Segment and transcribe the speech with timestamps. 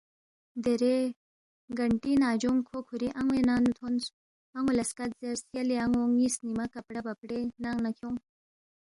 [0.63, 0.95] دیرے
[1.79, 4.03] گھنٹی ننگجونگ کھو کُھوری ان٘وے ننگ نُو تھونس،
[4.55, 8.17] ان٘و لہ سکت زیرس، یلے ان٘و ن٘ی سنِنگمہ کپڑے بپٹرے ننگ نہ کھیونگ